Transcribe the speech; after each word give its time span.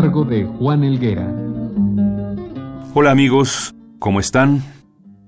Cargo 0.00 0.24
de 0.24 0.44
Juan 0.44 0.84
Elguera. 0.84 1.26
Hola 2.94 3.10
amigos, 3.10 3.74
¿cómo 3.98 4.20
están? 4.20 4.62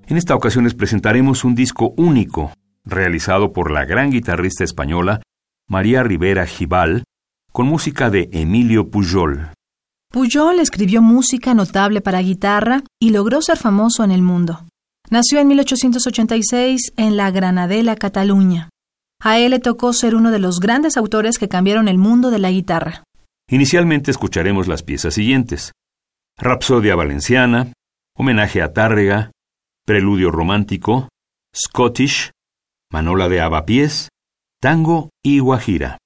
En 0.06 0.16
esta 0.16 0.36
ocasión 0.36 0.62
les 0.62 0.74
presentaremos 0.74 1.42
un 1.42 1.56
disco 1.56 1.92
único, 1.96 2.52
realizado 2.84 3.52
por 3.52 3.72
la 3.72 3.84
gran 3.84 4.12
guitarrista 4.12 4.62
española 4.62 5.22
María 5.66 6.04
Rivera 6.04 6.46
Gibal, 6.46 7.02
con 7.50 7.66
música 7.66 8.10
de 8.10 8.28
Emilio 8.30 8.90
Pujol. 8.90 9.48
Pujol 10.12 10.60
escribió 10.60 11.02
música 11.02 11.52
notable 11.52 12.00
para 12.00 12.20
guitarra 12.20 12.84
y 13.00 13.10
logró 13.10 13.42
ser 13.42 13.58
famoso 13.58 14.04
en 14.04 14.12
el 14.12 14.22
mundo. 14.22 14.66
Nació 15.10 15.40
en 15.40 15.48
1886 15.48 16.92
en 16.96 17.16
la 17.16 17.32
Granadela, 17.32 17.96
Cataluña. 17.96 18.68
A 19.20 19.40
él 19.40 19.50
le 19.50 19.58
tocó 19.58 19.92
ser 19.92 20.14
uno 20.14 20.30
de 20.30 20.38
los 20.38 20.60
grandes 20.60 20.96
autores 20.96 21.38
que 21.38 21.48
cambiaron 21.48 21.88
el 21.88 21.98
mundo 21.98 22.30
de 22.30 22.38
la 22.38 22.52
guitarra. 22.52 23.02
Inicialmente 23.50 24.12
escucharemos 24.12 24.68
las 24.68 24.84
piezas 24.84 25.14
siguientes. 25.14 25.72
Rapsodia 26.38 26.94
Valenciana, 26.94 27.72
Homenaje 28.16 28.62
a 28.62 28.72
Tárrega, 28.72 29.32
Preludio 29.84 30.30
Romántico, 30.30 31.08
Scottish, 31.54 32.30
Manola 32.92 33.28
de 33.28 33.40
Avapiés, 33.40 34.08
Tango 34.60 35.10
y 35.24 35.40
Guajira. 35.40 35.98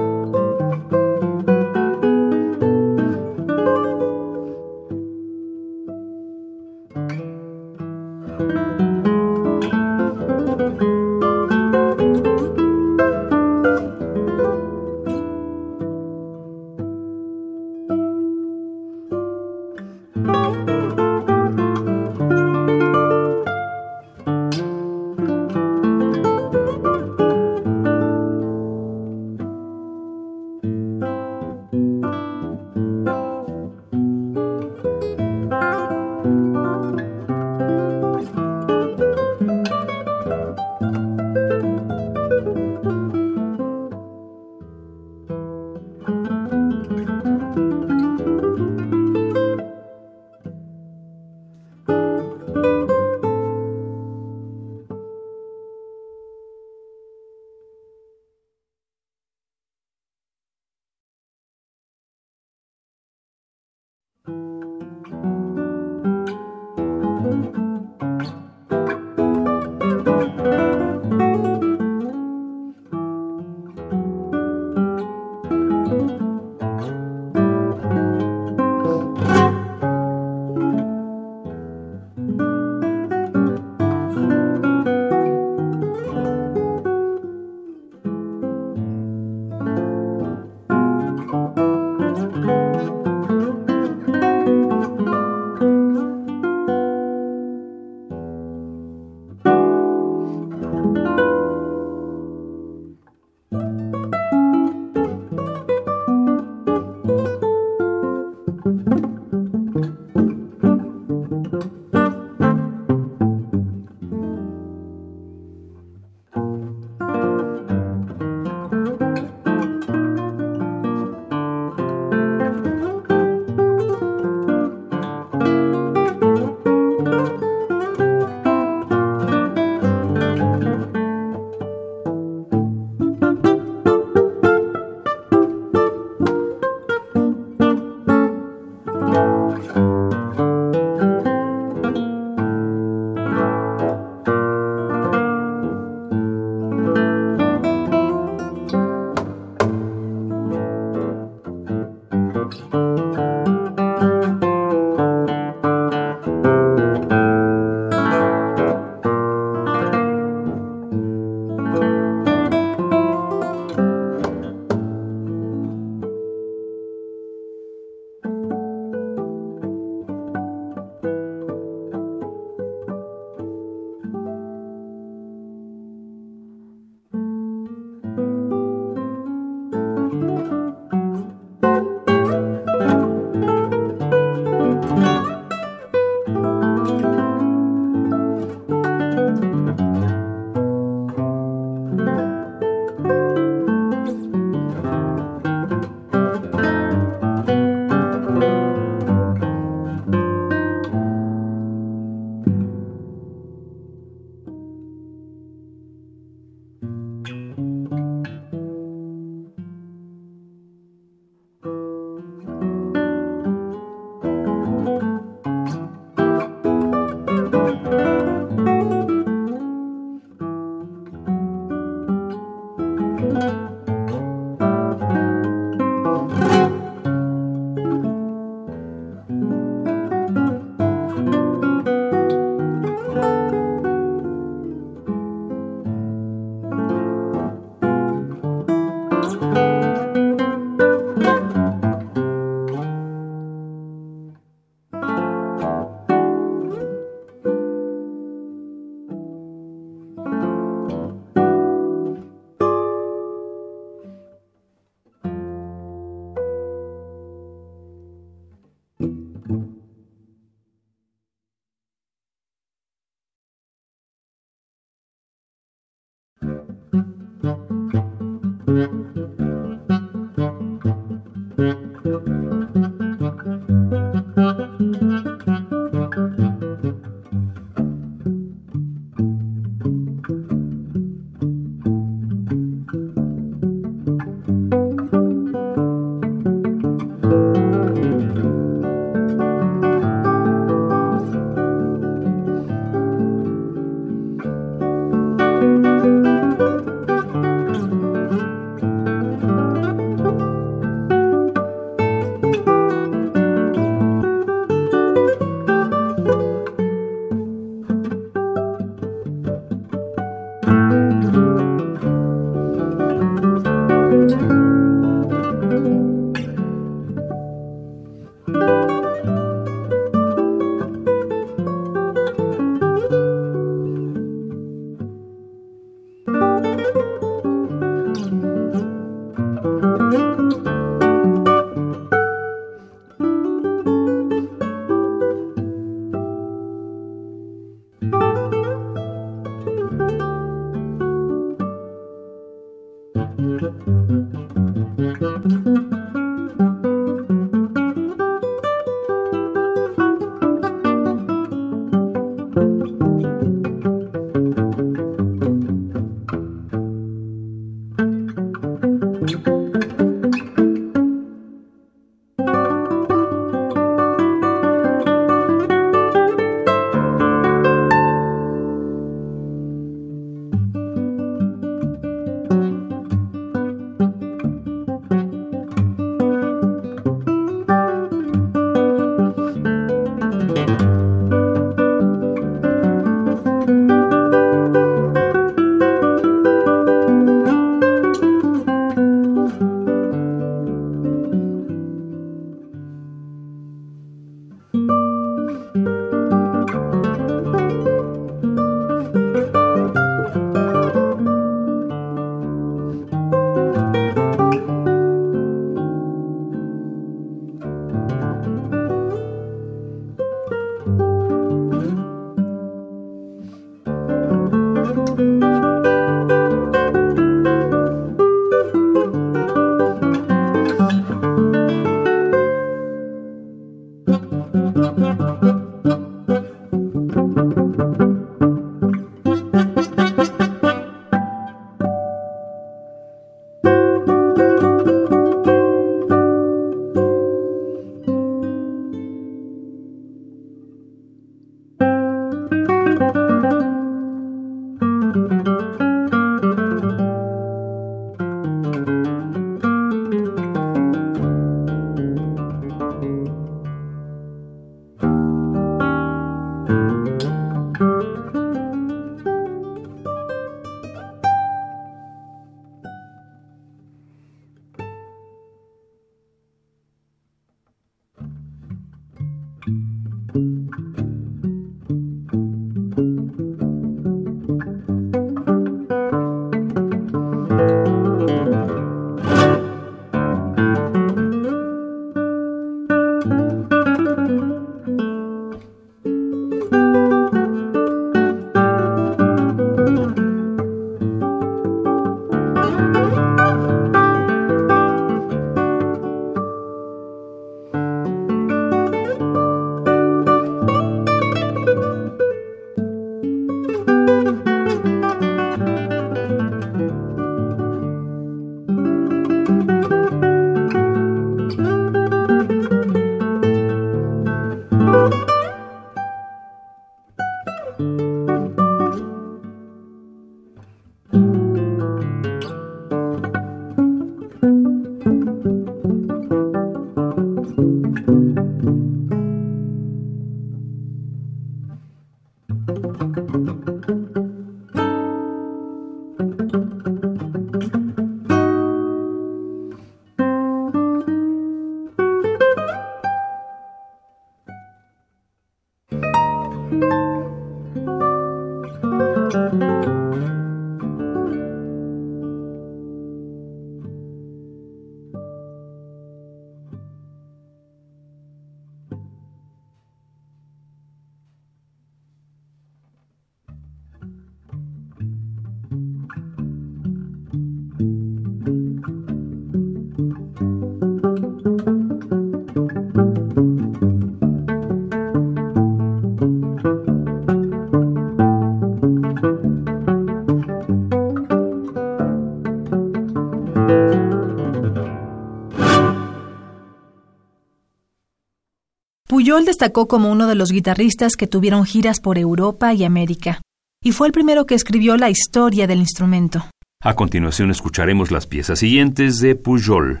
destacó 589.52 589.86
como 589.86 590.10
uno 590.10 590.26
de 590.28 590.34
los 590.34 590.50
guitarristas 590.50 591.14
que 591.14 591.26
tuvieron 591.26 591.66
giras 591.66 592.00
por 592.00 592.16
Europa 592.16 592.72
y 592.72 592.84
América, 592.84 593.42
y 593.84 593.92
fue 593.92 594.06
el 594.06 594.12
primero 594.14 594.46
que 594.46 594.54
escribió 594.54 594.96
la 594.96 595.10
historia 595.10 595.66
del 595.66 595.80
instrumento. 595.80 596.46
A 596.82 596.94
continuación 596.94 597.50
escucharemos 597.50 598.10
las 598.10 598.26
piezas 598.26 598.60
siguientes 598.60 599.18
de 599.18 599.34
Pujol. 599.34 600.00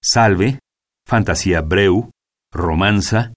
Salve, 0.00 0.60
Fantasía 1.08 1.60
Breu, 1.60 2.10
Romanza, 2.52 3.34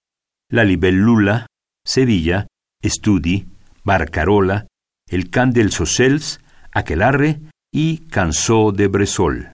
La 0.48 0.62
Libellula, 0.62 1.48
Sevilla, 1.84 2.46
Estudi, 2.80 3.48
Barcarola, 3.82 4.68
El 5.08 5.28
Can 5.28 5.50
del 5.50 5.72
Socels, 5.72 6.38
Aquelarre 6.72 7.40
y 7.72 8.06
Cansó 8.06 8.70
de 8.70 8.86
Bresol. 8.86 9.51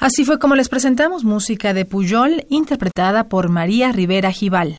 Así 0.00 0.24
fue 0.24 0.38
como 0.38 0.54
les 0.54 0.68
presentamos 0.68 1.24
música 1.24 1.74
de 1.74 1.84
Puyol 1.84 2.46
interpretada 2.50 3.28
por 3.28 3.48
María 3.48 3.90
Rivera 3.90 4.30
Gival. 4.30 4.78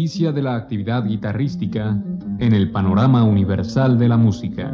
De 0.00 0.40
la 0.40 0.56
actividad 0.56 1.04
guitarrística 1.04 1.94
en 2.38 2.54
el 2.54 2.70
panorama 2.70 3.22
universal 3.22 3.98
de 3.98 4.08
la 4.08 4.16
música. 4.16 4.70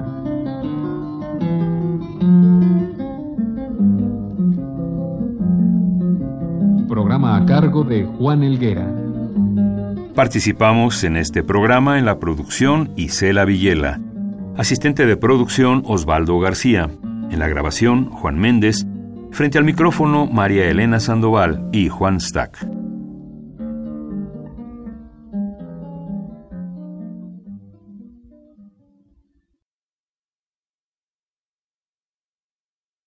Programa 6.89 7.37
a 7.37 7.45
cargo 7.45 7.83
de 7.83 8.05
Juan 8.05 8.45
Elguera. 8.45 8.89
Participamos 10.15 11.03
en 11.03 11.17
este 11.17 11.43
programa 11.43 11.99
en 11.99 12.05
la 12.05 12.21
producción 12.21 12.93
Isela 12.95 13.45
Villela, 13.45 14.01
asistente 14.57 15.07
de 15.07 15.17
producción 15.17 15.83
Osvaldo 15.87 16.39
García, 16.39 16.89
en 17.33 17.39
la 17.41 17.49
grabación 17.49 18.11
Juan 18.11 18.39
Méndez, 18.39 18.87
frente 19.33 19.59
al 19.59 19.65
micrófono 19.65 20.27
María 20.27 20.71
Elena 20.71 21.01
Sandoval 21.01 21.69
y 21.73 21.89
Juan 21.89 22.21
Stack. 22.21 22.76